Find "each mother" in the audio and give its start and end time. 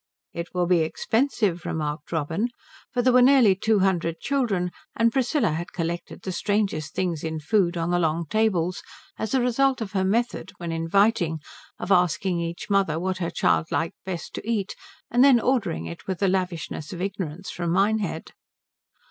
12.39-12.99